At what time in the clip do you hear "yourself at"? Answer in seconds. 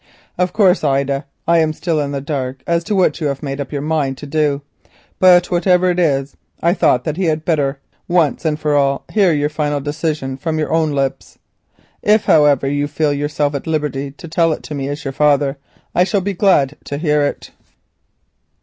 13.13-13.67